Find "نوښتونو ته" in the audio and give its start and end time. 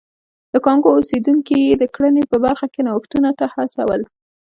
2.87-3.45